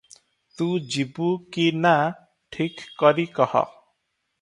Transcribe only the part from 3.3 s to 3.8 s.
କହ।